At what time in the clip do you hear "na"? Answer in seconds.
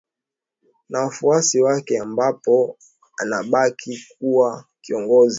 0.89-0.99